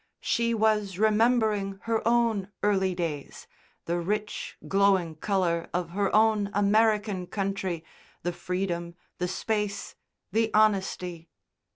She 0.21 0.55
was 0.55 0.97
remembering 0.97 1.77
her 1.83 2.01
own 2.07 2.51
early 2.63 2.95
days, 2.95 3.45
the 3.85 3.99
rich 3.99 4.57
glowing 4.67 5.17
colour 5.17 5.69
of 5.75 5.91
her 5.91 6.09
own 6.15 6.49
American 6.55 7.27
country, 7.27 7.83
the 8.23 8.33
freedom, 8.33 8.95
the 9.19 9.27
space, 9.27 9.93
the 10.31 10.51
honesty. 10.55 11.29